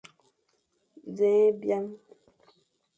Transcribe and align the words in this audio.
Nẑen 1.15 1.43
ébyen. 1.49 1.85